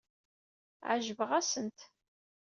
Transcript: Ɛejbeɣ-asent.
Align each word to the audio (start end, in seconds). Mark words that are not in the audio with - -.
Ɛejbeɣ-asent. 0.91 1.79